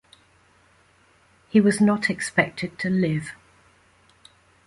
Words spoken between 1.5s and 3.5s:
was not expected to live.